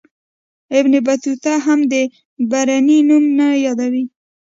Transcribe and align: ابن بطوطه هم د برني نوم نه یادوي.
ابن 0.79 0.93
بطوطه 1.05 1.53
هم 1.65 1.79
د 1.91 1.93
برني 2.51 2.99
نوم 3.09 3.23
نه 3.37 3.47
یادوي. 3.65 4.05